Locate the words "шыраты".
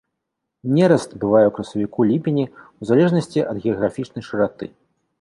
4.33-4.65